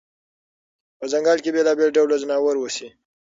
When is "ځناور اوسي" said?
2.23-2.87